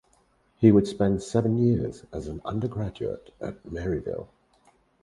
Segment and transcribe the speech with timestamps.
[0.57, 4.29] He would spend seven years as an undergraduate at Maryville.